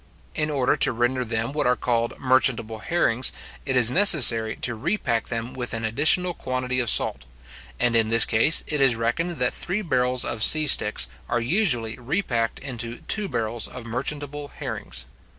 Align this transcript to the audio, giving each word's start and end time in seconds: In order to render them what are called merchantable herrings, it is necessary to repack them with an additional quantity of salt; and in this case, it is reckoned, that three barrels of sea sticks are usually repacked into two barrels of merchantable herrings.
In 0.33 0.49
order 0.49 0.75
to 0.77 0.91
render 0.91 1.23
them 1.23 1.51
what 1.51 1.67
are 1.67 1.75
called 1.75 2.19
merchantable 2.19 2.79
herrings, 2.79 3.31
it 3.67 3.75
is 3.77 3.91
necessary 3.91 4.55
to 4.55 4.73
repack 4.73 5.27
them 5.27 5.53
with 5.53 5.75
an 5.75 5.83
additional 5.85 6.33
quantity 6.33 6.79
of 6.79 6.89
salt; 6.89 7.25
and 7.79 7.95
in 7.95 8.07
this 8.07 8.25
case, 8.25 8.63
it 8.65 8.81
is 8.81 8.95
reckoned, 8.95 9.37
that 9.37 9.53
three 9.53 9.83
barrels 9.83 10.25
of 10.25 10.41
sea 10.41 10.65
sticks 10.65 11.07
are 11.29 11.39
usually 11.39 11.99
repacked 11.99 12.57
into 12.57 13.03
two 13.07 13.29
barrels 13.29 13.67
of 13.67 13.85
merchantable 13.85 14.47
herrings. 14.47 15.05